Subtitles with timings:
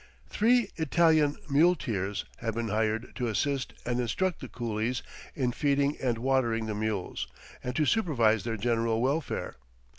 [0.27, 5.03] Three Italian muleteers have been hired to assist and instruct the coolies
[5.35, 7.27] in feeding and watering the mules,
[7.63, 9.57] and to supervise their general welfare.